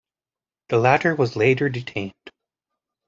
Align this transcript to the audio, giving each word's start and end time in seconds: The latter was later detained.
The 0.69 0.79
latter 0.79 1.13
was 1.13 1.35
later 1.35 1.69
detained. 1.69 2.15